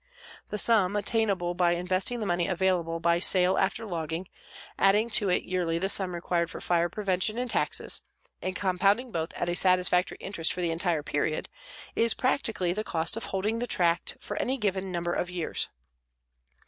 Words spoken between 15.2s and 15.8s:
years.